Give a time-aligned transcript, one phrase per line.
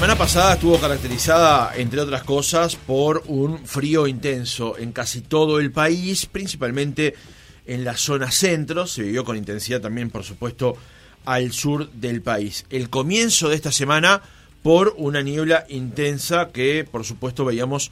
[0.00, 5.72] semana pasada estuvo caracterizada, entre otras cosas, por un frío intenso en casi todo el
[5.72, 7.14] país, principalmente
[7.66, 10.74] en la zona centro, se vivió con intensidad también, por supuesto,
[11.26, 12.64] al sur del país.
[12.70, 14.22] El comienzo de esta semana
[14.62, 17.90] por una niebla intensa que, por supuesto, veíamos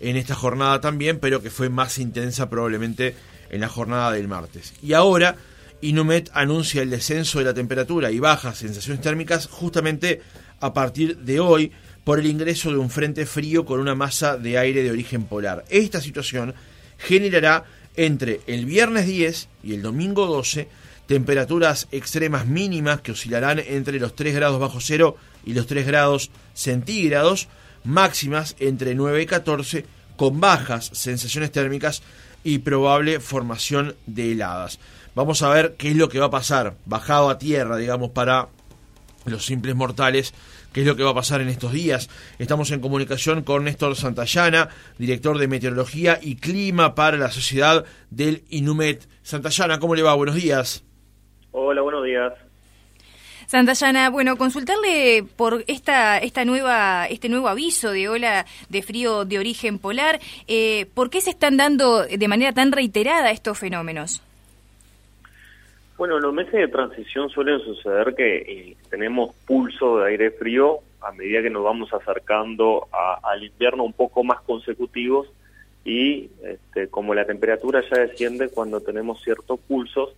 [0.00, 3.14] en esta jornada también, pero que fue más intensa probablemente
[3.50, 4.72] en la jornada del martes.
[4.82, 5.36] Y ahora,
[5.82, 10.22] Inumet anuncia el descenso de la temperatura y bajas sensaciones térmicas justamente
[10.60, 11.72] a partir de hoy
[12.04, 15.64] por el ingreso de un frente frío con una masa de aire de origen polar.
[15.68, 16.54] Esta situación
[16.98, 17.64] generará
[17.96, 20.68] entre el viernes 10 y el domingo 12
[21.06, 26.30] temperaturas extremas mínimas que oscilarán entre los 3 grados bajo cero y los 3 grados
[26.54, 27.48] centígrados,
[27.82, 29.86] máximas entre 9 y 14,
[30.16, 32.02] con bajas sensaciones térmicas
[32.44, 34.78] y probable formación de heladas.
[35.16, 38.48] Vamos a ver qué es lo que va a pasar, bajado a tierra, digamos, para
[39.24, 40.32] los simples mortales,
[40.72, 42.08] qué es lo que va a pasar en estos días.
[42.38, 48.44] Estamos en comunicación con Néstor Santayana, director de Meteorología y Clima para la Sociedad del
[48.50, 49.08] Inumet.
[49.22, 50.14] Santayana, ¿cómo le va?
[50.14, 50.84] Buenos días.
[51.52, 52.32] Hola, buenos días.
[53.46, 59.40] Santayana, bueno, consultarle por esta, esta nueva, este nuevo aviso de ola de frío de
[59.40, 64.22] origen polar, eh, ¿por qué se están dando de manera tan reiterada estos fenómenos?
[66.00, 70.78] Bueno, en los meses de transición suelen suceder que eh, tenemos pulso de aire frío
[71.02, 72.88] a medida que nos vamos acercando
[73.22, 75.30] al invierno un poco más consecutivos
[75.84, 80.16] y este, como la temperatura ya desciende cuando tenemos ciertos pulsos,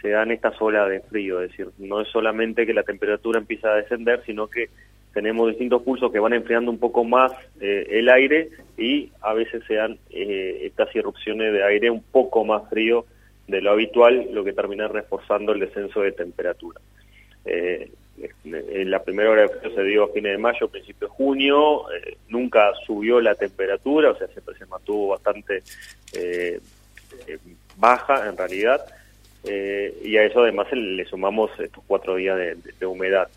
[0.00, 3.70] se dan estas olas de frío, es decir, no es solamente que la temperatura empieza
[3.70, 4.68] a descender, sino que
[5.14, 9.64] tenemos distintos pulsos que van enfriando un poco más eh, el aire y a veces
[9.66, 13.04] se dan eh, estas irrupciones de aire un poco más frío
[13.46, 16.80] de lo habitual, lo que termina reforzando el descenso de temperatura.
[17.44, 17.90] Eh,
[18.44, 21.90] en la primera hora de frío se dio a fines de mayo, principio de junio,
[21.92, 25.62] eh, nunca subió la temperatura, o sea, siempre se mantuvo bastante
[26.12, 26.60] eh,
[27.76, 28.84] baja en realidad,
[29.44, 33.28] y a eso además le sumamos estos cuatro días de humedad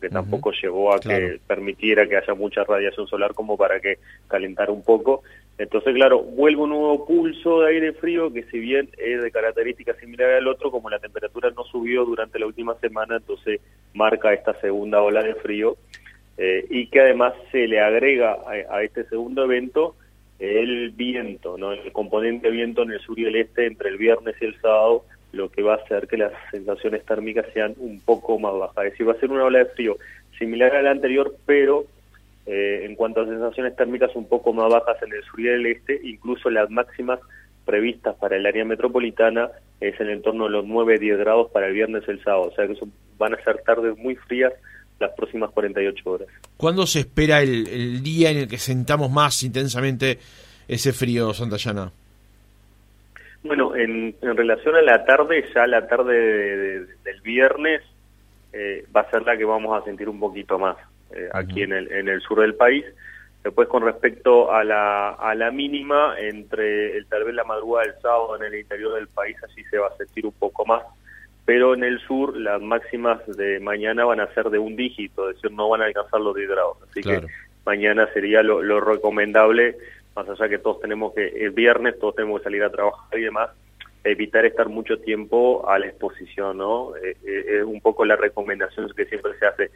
[0.00, 4.72] que tampoco llegó a que permitiera que haya mucha radiación solar como para que calentara
[4.72, 5.22] un poco.
[5.56, 9.96] Entonces, claro, vuelve un nuevo pulso de aire frío que si bien es de características
[9.98, 13.60] similares al otro, como la temperatura no subió durante la última semana, entonces
[13.92, 15.76] marca esta segunda ola de frío
[16.36, 18.38] eh, y que además se le agrega
[18.68, 19.94] a, este segundo evento
[20.40, 21.72] el viento, ¿no?
[21.72, 25.04] el componente viento en el sur y el este entre el viernes y el sábado,
[25.30, 28.86] lo que va a hacer que las sensaciones térmicas sean un poco más bajas.
[28.86, 29.96] Es decir, va a ser una ola de frío
[30.36, 31.84] similar a la anterior, pero
[32.46, 35.66] eh, en cuanto a sensaciones térmicas un poco más bajas en el sur y el
[35.66, 37.18] este, incluso las máximas
[37.64, 39.48] previstas para el área metropolitana
[39.80, 42.54] es en el entorno de los 9-10 grados para el viernes y el sábado, o
[42.54, 42.76] sea que
[43.18, 44.52] van a ser tardes muy frías
[45.00, 46.28] las próximas 48 horas.
[46.56, 50.18] ¿Cuándo se espera el, día en el que sentamos más intensamente
[50.68, 51.90] ese frío, Santayana?
[53.42, 57.82] Bueno, en, relación a la tarde, ya la tarde del viernes
[58.52, 60.76] eh, va a ser la que vamos a sentir un poquito más
[61.14, 62.84] eh, aquí en, el, en el sur del país.
[63.42, 68.00] Después, con respecto a la, a la mínima, entre el, tal vez la madrugada del
[68.00, 70.82] sábado en el interior del país, allí se va a sentir un poco más,
[71.44, 75.36] pero en el sur las máximas de mañana van a ser de un dígito, es
[75.36, 76.78] decir, no van a alcanzar los 10 grados.
[76.88, 77.20] Así que
[77.66, 79.76] mañana sería lo, lo recomendable
[80.14, 83.22] más allá que todos tenemos que, el viernes todos tenemos que salir a trabajar y
[83.22, 83.50] demás,
[84.04, 86.94] evitar estar mucho tiempo a la exposición, ¿no?
[86.96, 89.70] Eh, eh, es un poco la recomendación que siempre se hace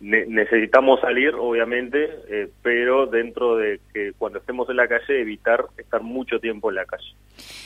[0.00, 6.02] necesitamos salir, obviamente, eh, pero dentro de que cuando estemos en la calle, evitar estar
[6.02, 7.14] mucho tiempo en la calle.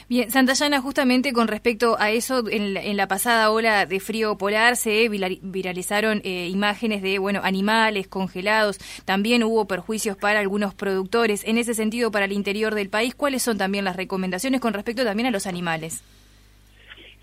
[0.09, 5.09] Bien, Santayana, justamente con respecto a eso, en la, pasada ola de frío polar se
[5.09, 11.47] viralizaron eh, imágenes de bueno animales congelados, también hubo perjuicios para algunos productores.
[11.47, 15.05] En ese sentido, para el interior del país, ¿cuáles son también las recomendaciones con respecto
[15.05, 16.03] también a los animales?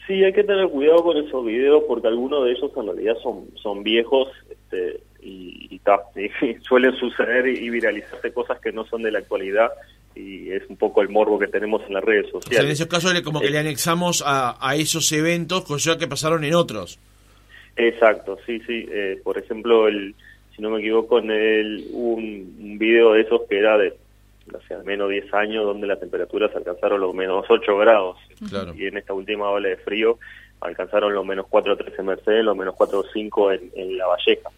[0.08, 3.46] Sí, hay que tener cuidado con esos videos porque algunos de ellos en realidad son,
[3.62, 4.28] son viejos
[4.72, 9.70] este, y, y, suelen suceder y, viralizarse cosas que no son de la actualidad
[10.16, 12.66] y es un poco el morbo que tenemos en las redes sociales.
[12.66, 16.44] en esos casos como que le eh, anexamos a, a esos eventos cosas que pasaron
[16.44, 17.00] en otros.
[17.78, 18.85] Exacto, sí, sí.
[18.91, 20.14] Eh, por ejemplo, el,
[20.53, 23.94] si no me equivoco, en el, un, un video de esos que era de
[24.53, 28.18] hace al menos 10 años donde las temperaturas alcanzaron los menos 8 grados
[28.76, 30.18] y en esta última ola de frío
[30.59, 34.50] alcanzaron los menos 4.13 en Mercedes, los menos 4.5 en, en La Valleja.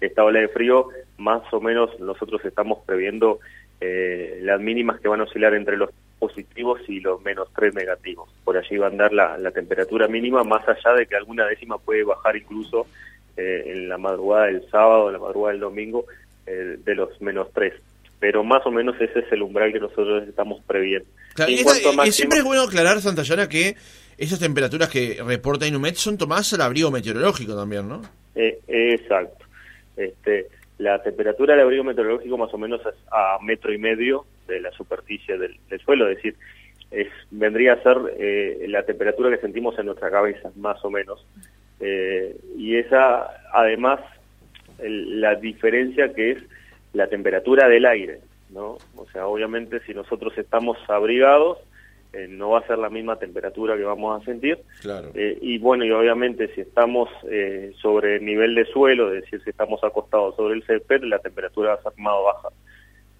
[0.00, 0.88] Esta ola de frío,
[1.18, 3.40] más o menos nosotros estamos previendo
[3.80, 8.28] eh, las mínimas que van a oscilar entre los positivos y los menos 3 negativos.
[8.44, 11.78] Por allí va a andar la, la temperatura mínima, más allá de que alguna décima
[11.78, 12.86] puede bajar incluso
[13.36, 16.04] eh, en la madrugada del sábado, en la madrugada del domingo,
[16.46, 17.72] eh, de los menos 3.
[18.18, 21.08] Pero más o menos ese es el umbral que nosotros estamos previendo.
[21.48, 23.76] y siempre es bueno aclarar, Santayana, que
[24.18, 28.02] esas temperaturas que reporta Inumet son tomadas al abrigo meteorológico también, ¿no?
[28.34, 29.46] Eh, exacto.
[30.00, 30.48] Este,
[30.78, 34.70] la temperatura del abrigo meteorológico más o menos es a metro y medio de la
[34.72, 36.36] superficie del, suelo, es decir,
[36.90, 41.24] es, vendría a ser eh, la temperatura que sentimos en nuestra cabeza, más o menos.
[41.80, 44.00] Eh, y esa, además,
[44.78, 46.42] la diferencia que es
[46.94, 48.78] la temperatura del aire, ¿no?
[48.96, 51.58] O sea, obviamente si nosotros estamos abrigados,
[52.12, 54.58] eh, no va a ser la misma temperatura que vamos a sentir.
[55.14, 59.40] Eh, y bueno, y obviamente si estamos eh, sobre el nivel de suelo, es decir,
[59.44, 62.48] si estamos acostados sobre el césped, la temperatura va a ser más baja.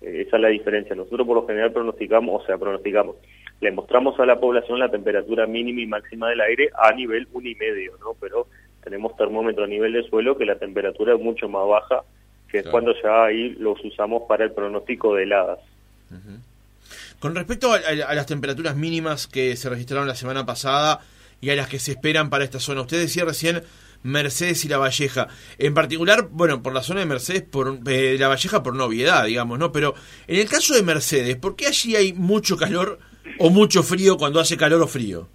[0.00, 0.96] esa es la diferencia.
[0.96, 3.16] Nosotros por lo general pronosticamos, o sea, pronosticamos,
[3.60, 7.46] le mostramos a la población la temperatura mínima y máxima del aire a nivel un
[7.46, 8.16] y medio, ¿no?
[8.20, 8.48] Pero
[8.82, 12.02] tenemos termómetro a nivel de suelo que la temperatura es mucho más baja,
[12.50, 15.60] que es cuando ya ahí los usamos para el pronóstico de heladas.
[17.20, 21.00] Con respecto a, las temperaturas mínimas que se registraron la semana pasada
[21.40, 23.62] y a las que se esperan para esta zona, usted decía recién
[24.02, 25.28] Mercedes y La Valleja.
[25.58, 29.58] En particular, bueno, por la zona de Mercedes, por eh, La Valleja por novedad, digamos,
[29.58, 29.70] ¿no?
[29.70, 29.94] Pero
[30.26, 32.99] en el caso de Mercedes, ¿por qué allí hay mucho calor
[33.38, 35.28] o mucho frío cuando hace calor o frío?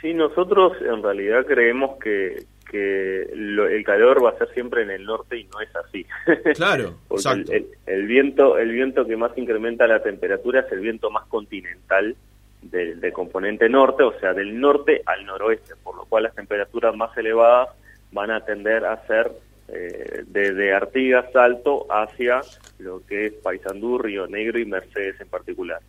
[0.00, 5.04] Sí, nosotros en realidad creemos que, que el calor va a ser siempre en el
[5.04, 6.06] norte y no es así.
[6.54, 6.94] Claro,
[7.86, 12.14] El, viento, el viento que más incrementa la temperatura es el viento más continental
[12.62, 17.16] del, componente norte, o sea, del norte al noroeste, por lo cual las temperaturas más
[17.16, 17.70] elevadas
[18.12, 19.32] van a tender a ser
[19.68, 22.40] eh, desde Artigas, Salto, hacia
[22.78, 25.80] lo que es Paysandú, Río Negro y Mercedes en particular.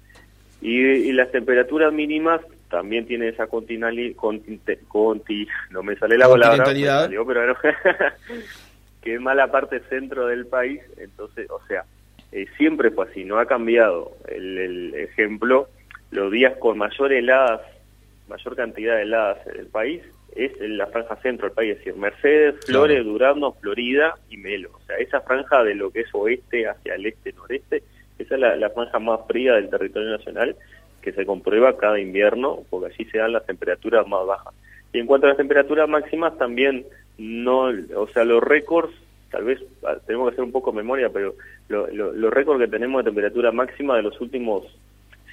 [0.61, 2.41] y las temperaturas mínimas
[2.71, 7.55] también tiene esa continali, conti, no me sale la palabra, salió, pero
[9.01, 11.83] que es más la parte centro del país, entonces, o sea,
[12.31, 14.13] eh, siempre fue así, no ha cambiado.
[14.27, 15.67] El, ejemplo,
[16.11, 17.61] los días con mayor heladas,
[18.29, 20.01] mayor cantidad de heladas en el país
[20.35, 24.71] es en la franja centro del país, es decir, Mercedes, Flores, Durazno, Florida y Melo.
[24.73, 27.83] O sea, esa franja de lo que es oeste hacia el este-noreste,
[28.17, 30.55] esa es la, la franja más fría del territorio nacional
[31.01, 34.53] que se comprueba cada invierno, porque allí se dan las temperaturas más bajas.
[34.93, 36.85] Y en cuanto a las temperaturas máximas, también
[37.17, 38.93] no, o sea, los récords,
[39.29, 41.35] tal vez ah, tenemos que hacer un poco memoria, pero
[41.69, 44.65] los récords que tenemos de temperatura máxima de los últimos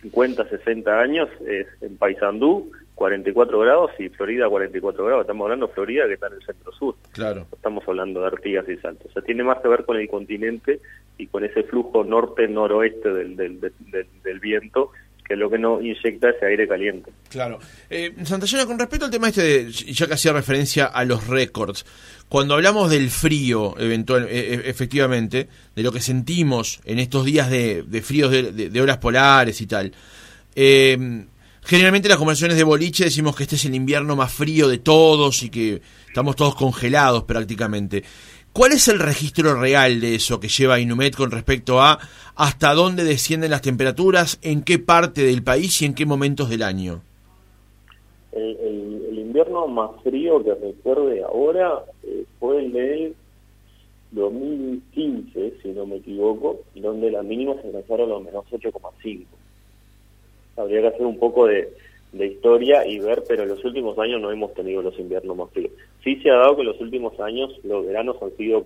[0.03, 5.23] 50, 60 años es en Paysandú, 44 grados, y Florida, 44 grados.
[5.23, 6.95] Estamos hablando de Florida, que está en el centro-sur.
[7.13, 7.47] Claro.
[7.53, 9.11] estamos hablando de Artigas y Saltos.
[9.11, 10.81] O sea, tiene más que ver con el continente
[11.17, 14.91] y con ese flujo norte-noroeste del, del, del viento
[15.29, 17.13] que lo que no inyecta ese aire caliente.
[17.29, 17.59] Claro.
[17.91, 21.85] Eh, Santayana, con respecto al tema este, de, ya que hacía referencia a los récords,
[22.29, 27.51] cuando hablamos del frío, eventual, e, e, efectivamente, de lo que sentimos en estos días
[27.51, 29.93] de, de fríos de, horas polares y tal,
[30.57, 31.27] eh,
[31.63, 35.43] generalmente las conversaciones de boliche decimos que este es el invierno más frío de todos
[35.43, 38.03] y que estamos todos congelados prácticamente.
[38.53, 41.99] ¿Cuál es el registro real de eso que lleva Inumet con respecto a
[42.35, 46.63] hasta dónde descienden las temperaturas, en qué parte del país y en qué momentos del
[46.63, 47.03] año?
[48.33, 53.15] El, invierno más frío que recuerde ahora eh, fue el del
[54.13, 59.25] 2015, si no me equivoco, donde la mínima se alcanzaron los menos 8,5.
[60.57, 61.73] Habría que hacer un poco de,
[62.13, 65.51] de historia y ver, pero en los últimos años no hemos tenido los inviernos más
[65.51, 65.73] fríos.
[66.03, 68.65] Sí se ha dado que en los últimos años los veranos han sido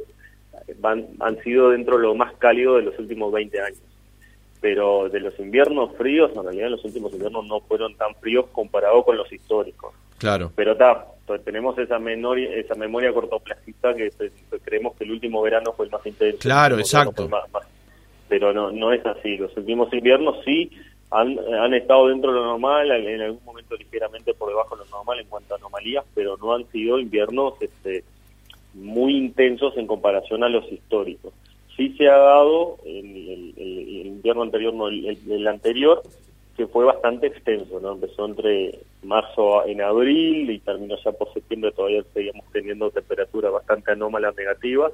[0.78, 3.80] van, han sido dentro de lo más cálido de los últimos 20 años.
[4.60, 9.02] Pero de los inviernos fríos, en realidad los últimos inviernos no fueron tan fríos comparado
[9.04, 9.92] con los históricos.
[10.18, 10.52] Claro.
[10.54, 11.06] Pero está,
[11.44, 14.12] tenemos esa memoria, esa memoria cortoplacista que
[14.62, 16.38] creemos que el último verano fue el más intenso.
[16.38, 17.28] Claro, exacto.
[18.28, 19.36] pero no, no es así.
[19.36, 20.70] Los últimos inviernos sí
[21.12, 25.20] han, estado dentro de lo normal, en algún momento ligeramente por debajo de lo normal
[25.20, 28.02] en cuanto a anomalías, pero no han sido inviernos este,
[28.74, 31.34] muy intensos en comparación a los históricos.
[31.76, 33.06] Sí se ha dado en
[33.56, 36.02] el, invierno anterior, no el, anterior,
[36.56, 37.92] que fue bastante extenso, ¿no?
[37.92, 43.92] Empezó entre marzo en abril y terminó ya por septiembre, todavía seguíamos teniendo temperaturas bastante
[43.92, 44.92] anómalas negativas,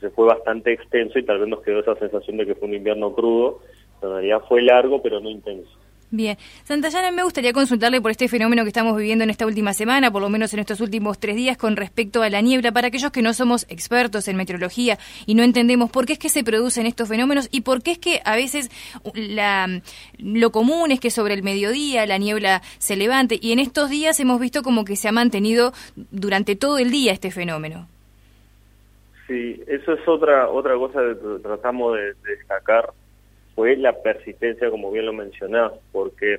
[0.00, 2.74] se fue bastante extenso y tal vez nos quedó esa sensación de que fue un
[2.74, 3.60] invierno crudo,
[4.02, 5.78] en realidad fue largo pero no intenso.
[6.10, 10.10] Bien, Santayana, me gustaría consultarle por este fenómeno que estamos viviendo en esta última semana,
[10.10, 13.12] por lo menos en estos últimos tres días, con respecto a la niebla, para aquellos
[13.12, 16.86] que no somos expertos en meteorología y no entendemos por qué es que se producen
[16.86, 18.70] estos fenómenos y por qué es que a veces
[19.14, 19.82] la,
[20.18, 24.18] lo común es que sobre el mediodía la niebla se levante y en estos días
[24.18, 25.72] hemos visto como que se ha mantenido
[26.10, 27.86] durante todo el día este fenómeno.
[29.26, 32.94] Sí, eso es otra otra cosa que tratamos de, destacar,
[33.58, 36.38] fue la persistencia, como bien lo mencionás, porque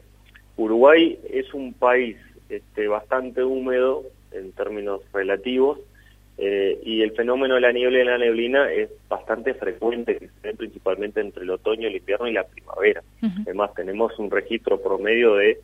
[0.55, 2.15] Uruguay es un país
[2.47, 5.79] este, bastante húmedo en términos relativos,
[6.38, 10.33] eh, y el fenómeno de la niebla y la neblina es bastante frecuente, que se
[10.41, 13.03] ve principalmente entre el otoño, el invierno y la primavera.
[13.41, 15.59] Además, tenemos un registro promedio de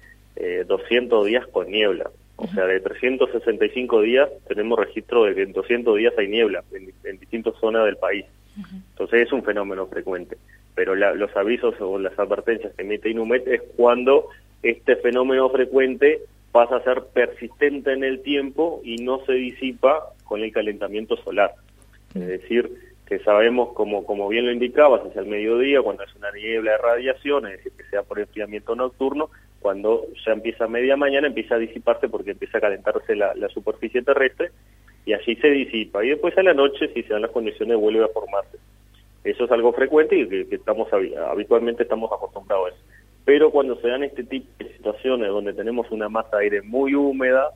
[0.68, 2.12] 200 eh, días con niebla.
[2.36, 7.18] O sea, de 365 días tenemos registro de que en 200 días hay niebla en,
[7.18, 8.26] distintas zonas del país.
[8.92, 10.36] Entonces es un fenómeno frecuente.
[10.76, 14.28] Pero los avisos o las advertencias que emite Inumet es cuando
[14.62, 20.42] este fenómeno frecuente pasa a ser persistente en el tiempo y no se disipa con
[20.42, 21.54] el calentamiento solar.
[22.14, 22.72] Es decir,
[23.06, 26.78] que sabemos, como, como bien lo indicabas, hacia el mediodía, cuando es una niebla de
[26.78, 29.30] radiación, es decir, que sea por enfriamiento nocturno,
[29.60, 34.02] cuando ya empieza a media mañana empieza a disiparse porque empieza a calentarse la, superficie
[34.04, 34.52] terrestre
[35.06, 36.04] y así se disipa.
[36.06, 38.58] Y después a la noche, si se dan las condiciones, vuelve a formarse.
[39.26, 42.84] Eso es algo frecuente y que, estamos habitualmente estamos acostumbrados a eso.
[43.26, 46.94] Pero cuando se dan este tipo de situaciones donde tenemos una masa de aire muy
[46.94, 47.50] húmeda,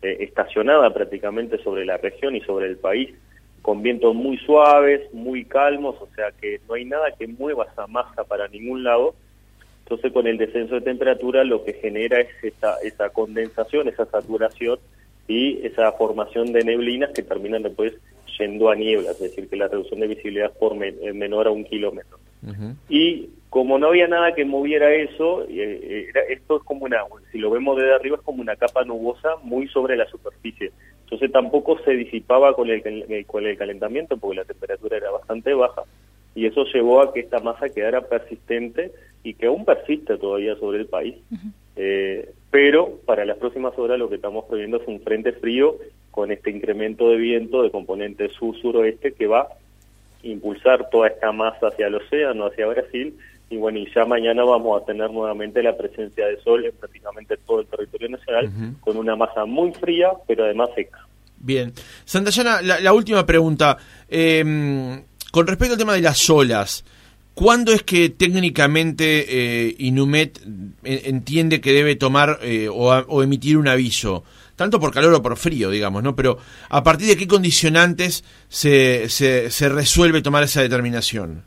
[0.00, 3.10] eh, estacionada prácticamente sobre la región y sobre el país,
[3.60, 7.86] con vientos muy suaves, muy calmos, o sea que no hay nada que mueva esa
[7.86, 9.14] masa para ningún lado,
[9.84, 14.78] entonces con el descenso de temperatura lo que genera es esa, esa condensación, esa saturación
[15.28, 17.92] y esa formación de neblinas que terminan después
[18.40, 20.52] yendo a niebla, es decir, que la reducción de visibilidad
[21.02, 22.18] es menor a un kilómetro.
[22.88, 27.50] Y como no había nada que moviera eso, eh, esto es como una, si lo
[27.50, 30.72] vemos desde arriba es como una capa nubosa muy sobre la superficie.
[31.04, 35.82] Entonces tampoco se disipaba con el, con el calentamiento porque la temperatura era bastante baja
[36.34, 38.92] y eso llevó a que esta masa quedara persistente
[39.22, 41.16] y que aún persiste todavía sobre el país.
[41.76, 45.76] Eh, pero para las próximas horas lo que estamos previendo es un frente frío
[46.10, 49.48] con este incremento de viento de componente sur-suroeste que va a
[50.22, 53.16] impulsar toda esta masa hacia el océano, hacia Brasil,
[53.48, 57.36] y bueno, y ya mañana vamos a tener nuevamente la presencia de sol en prácticamente
[57.38, 58.50] todo el territorio nacional,
[58.80, 61.06] con una masa muy fría, pero además seca.
[61.38, 61.72] Bien.
[62.04, 63.76] Santayana, la, la última pregunta.
[64.08, 66.84] Eh, con respecto al tema de las olas,
[67.34, 69.26] ¿cuándo es que técnicamente
[69.68, 70.40] eh, Inumet
[70.82, 74.24] entiende que debe tomar eh, o, emitir un aviso?
[74.60, 76.14] Tanto por calor o por frío, digamos, ¿no?
[76.14, 76.36] Pero
[76.68, 81.44] ¿a partir de qué condicionantes se, se, resuelve tomar esa determinación?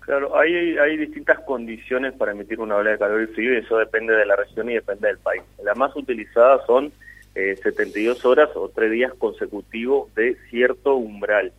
[0.00, 3.78] Claro, hay, hay distintas condiciones para emitir una ola de calor y frío y eso
[3.78, 5.40] depende de la región y depende del país.
[5.64, 6.92] Las más utilizadas son
[7.34, 11.54] eh, 72 horas o tres días consecutivos de cierto umbral.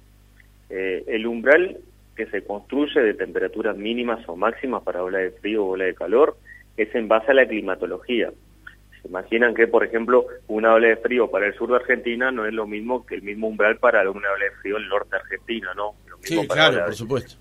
[0.69, 1.79] Eh, el umbral
[2.15, 5.95] que se construye de temperaturas mínimas o máximas para ola de frío o ola de
[5.95, 6.37] calor
[6.77, 8.29] es en base a la climatología.
[9.01, 12.45] Se imaginan que, por ejemplo, una ola de frío para el sur de Argentina no
[12.45, 15.09] es lo mismo que el mismo umbral para una ola de frío en el norte
[15.11, 15.93] de Argentina, ¿no?
[16.21, 17.35] sí, claro, por supuesto.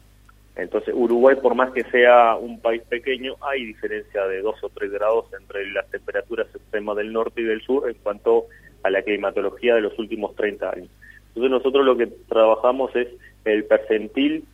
[0.57, 4.91] Entonces, Uruguay, por más que sea un país pequeño, hay diferencia de 2 o 3
[4.91, 8.47] grados entre las temperaturas extremas del norte y del sur en cuanto
[8.83, 10.89] a la climatología de los últimos 30 años.
[11.29, 13.09] Entonces, nosotros lo que trabajamos es
[13.45, 14.45] el percentil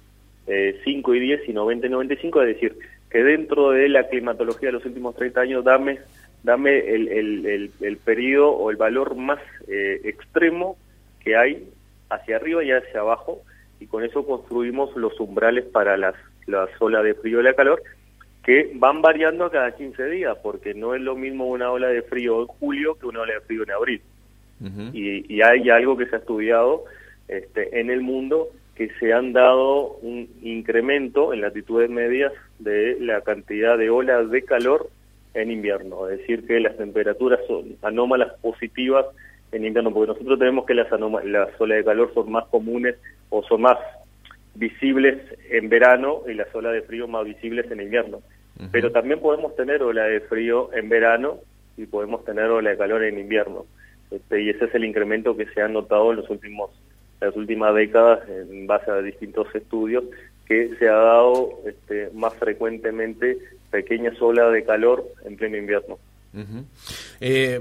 [0.47, 2.79] eh, 5 y 10 y 90 y 95, es decir,
[3.11, 5.99] que dentro de la climatología de los últimos 30 años dame,
[6.47, 10.79] dame el, el, el, periodo o el valor más eh, extremo
[11.19, 11.69] que hay
[12.09, 13.43] hacia arriba y hacia abajo
[13.81, 16.15] y con eso construimos los umbrales para las,
[16.47, 17.83] las olas de frío y la calor
[18.45, 22.43] que van variando cada 15 días, porque no es lo mismo una ola de frío
[22.43, 24.01] en julio que una ola de frío en abril.
[24.93, 26.85] y, y, hay algo que se ha estudiado
[27.27, 33.23] este, en el mundo que se han dado un incremento en latitudes medias de la
[33.23, 34.89] cantidad de olas de calor
[35.37, 39.07] en invierno, es decir, que las temperaturas son anómalas positivas
[39.53, 42.97] en invierno, porque nosotros tenemos que las, las olas de calor son más comunes
[43.31, 43.79] o son más
[44.55, 45.19] visibles
[45.51, 48.23] en verano y las olas de frío más visibles en invierno.
[48.73, 51.41] Pero también podemos tener ola de frío en verano
[51.77, 53.67] y podemos tener ola de calor en invierno.
[54.11, 56.71] Este, y ese es el incremento que se ha notado en los últimos
[57.21, 60.05] las últimas décadas en base a distintos estudios
[60.47, 63.39] que se ha dado este, más frecuentemente
[63.71, 65.99] pequeñas olas de calor en pleno invierno.
[67.21, 67.61] eh,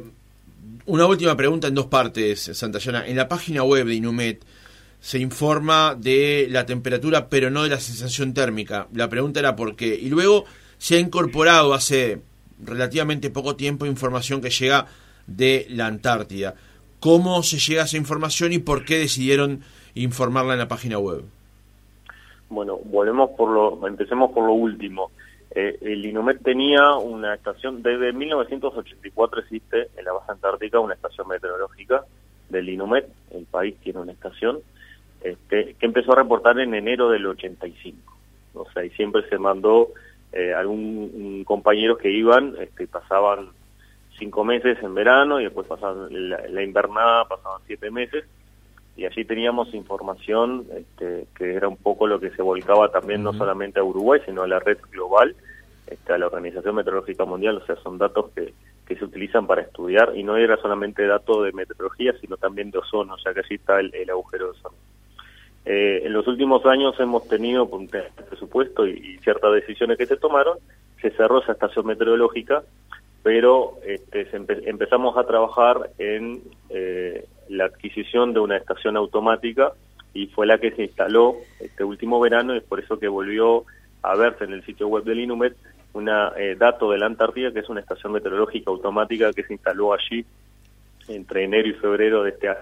[0.88, 3.08] una última pregunta en dos partes, Santayana.
[3.08, 4.42] En la página web de Inumet
[5.00, 8.88] se informa de la temperatura, pero no de la sensación térmica.
[8.94, 9.96] La pregunta era por qué.
[9.96, 10.46] Y luego
[10.78, 12.22] se ha incorporado hace
[12.64, 14.88] relativamente poco tiempo información que llega
[15.28, 16.56] de la Antártida.
[17.00, 19.62] ¿Cómo se llega a esa información y por qué decidieron
[19.94, 21.24] informarla en la página web?
[22.50, 25.12] Bueno, volvemos por lo, empecemos por lo último.
[25.56, 31.30] Eh, el INUMET tenía una estación, desde 1984 existe en la base antártica una estación
[31.30, 32.04] meteorológica
[32.50, 34.60] del INUMET, el país tiene una estación,
[35.22, 37.98] este, que empezó a reportar en enero del 85.
[38.54, 39.90] O sea, y siempre se mandó
[40.34, 43.50] eh, algún compañeros que iban, este, pasaban
[44.20, 48.26] cinco meses en verano y después pasaban la, invernada, pasaban siete meses
[48.96, 53.34] y allí teníamos información este, que era un poco lo que se volcaba también no
[53.34, 55.36] solamente a Uruguay, sino a la red global,
[55.88, 58.54] este, a la Organización Meteorológica Mundial, o sea, son datos que,
[58.86, 62.78] que se utilizan para estudiar y no era solamente datos de meteorología, sino también de
[62.78, 64.76] ozono, o sea que allí está el, agujero de ozono.
[65.66, 70.18] Eh, en los últimos años hemos tenido, por un presupuesto y, ciertas decisiones que se
[70.18, 70.58] tomaron,
[71.02, 72.64] se cerró esa estación meteorológica
[73.26, 74.28] pero este,
[74.70, 79.74] empezamos a trabajar en eh, la adquisición de una estación automática
[80.14, 83.66] y fue la que se instaló este último verano y es por eso que volvió
[84.02, 85.56] a verse en el sitio web del INUMET
[85.94, 89.94] una eh, dato de la Antártida que es una estación meteorológica automática que se instaló
[89.94, 90.26] allí
[91.08, 92.60] entre enero y febrero de este año.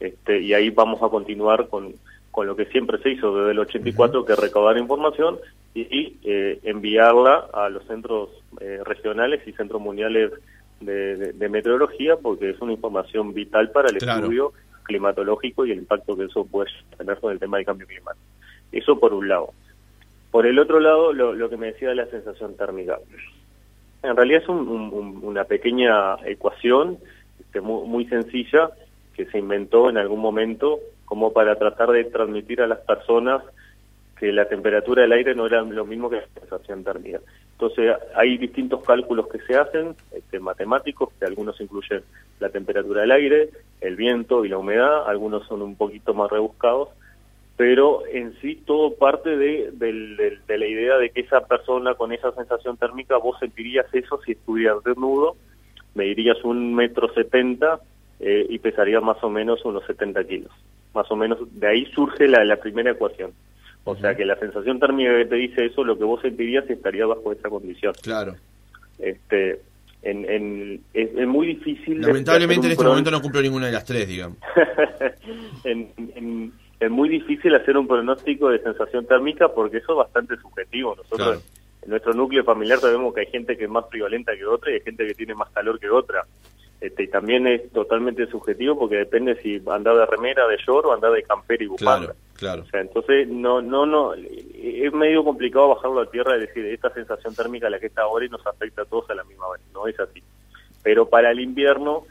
[0.00, 1.94] Este, y ahí vamos a continuar con,
[2.30, 5.38] con lo que siempre se hizo desde el 84, que es recaudar información
[5.74, 10.32] y, eh, enviarla a los centros eh, regionales y centros mundiales
[10.80, 14.52] de, meteorología, porque es una información vital para el estudio
[14.84, 18.24] climatológico y el impacto que eso puede tener con el tema del cambio climático.
[18.72, 19.52] Eso por un lado.
[20.30, 22.98] Por el otro lado, lo, que me decía de la sensación térmica.
[24.02, 26.98] En realidad es una pequeña ecuación
[27.40, 28.70] este, muy sencilla
[29.14, 33.42] que se inventó en algún momento como para tratar de transmitir a las personas
[34.18, 37.20] que la temperatura del aire no era lo mismo que la sensación térmica.
[37.52, 42.02] Entonces hay distintos cálculos que se hacen, este, matemáticos, que algunos incluyen
[42.40, 46.88] la temperatura del aire, el viento y la humedad, algunos son un poquito más rebuscados,
[47.56, 52.32] pero en sí todo parte de, de la idea de que esa persona con esa
[52.32, 55.36] sensación térmica, vos sentirías eso si estuvieras desnudo,
[55.94, 57.80] medirías un metro setenta
[58.20, 60.52] eh, y pesaría más o menos unos 70 kilos.
[60.94, 63.32] Más o menos de ahí surge la, la primera ecuación.
[63.90, 67.06] O sea que la sensación térmica que te dice eso, lo que vos sentirías estaría
[67.06, 67.94] bajo esa condición.
[68.02, 68.34] Claro.
[68.98, 69.60] Este,
[70.02, 72.02] en, en, es, muy difícil.
[72.02, 74.36] Lamentablemente en este momento no cumplo ninguna de las tres, digamos.
[75.64, 80.94] es muy difícil hacer un pronóstico de sensación térmica porque eso es bastante subjetivo.
[80.94, 81.42] Nosotros
[81.82, 84.74] en nuestro núcleo familiar sabemos que hay gente que es más friolenta que otra y
[84.74, 86.24] hay gente que tiene más calor que otra.
[86.80, 90.92] Este, y también es totalmente subjetivo porque depende si anda de remera, de short o
[90.92, 92.14] anda de camper y bufanda.
[92.34, 96.64] Claro, O sea, entonces no, no, no, es medio complicado bajarlo a tierra y decir
[96.66, 99.50] esta sensación térmica la que está ahora y nos afecta a todos a la misma
[99.50, 99.60] vez.
[99.74, 100.22] No es así.
[100.84, 102.04] Pero para el invierno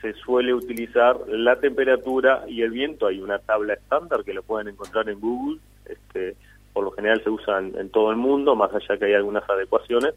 [0.00, 3.06] se suele utilizar la temperatura y el viento.
[3.06, 5.60] Hay una tabla estándar que lo pueden encontrar en Google.
[5.84, 6.34] Este,
[6.72, 10.14] por lo general se usa en todo el mundo, más allá que hay algunas adecuaciones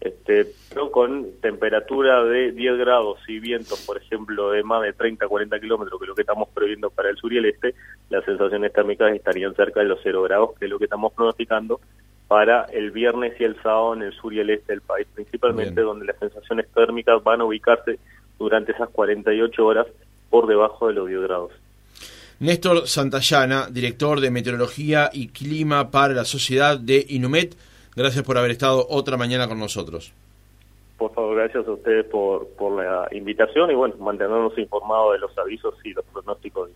[0.00, 5.28] este, pero con temperatura de 10 grados y vientos, por ejemplo, de más de 30,
[5.28, 7.74] 40 kilómetros, que es lo que estamos previendo para el sur y el este,
[8.10, 11.80] las sensaciones térmicas estarían cerca de los 0 grados, que es lo que estamos pronosticando
[12.26, 15.82] para el viernes y el sábado en el sur y el este del país, principalmente
[15.82, 17.98] donde las sensaciones térmicas van a ubicarse
[18.38, 19.86] durante esas 48 horas
[20.30, 21.52] por debajo de los 10 grados.
[22.40, 27.54] Néstor Santayana, director de Meteorología y Clima para la Sociedad de Inumet,
[27.94, 30.12] Gracias por haber estado otra mañana con nosotros.
[30.96, 35.74] Por favor, gracias a ustedes por, la invitación y bueno, mantenernos informados de los avisos
[35.84, 36.74] y los pronósticos de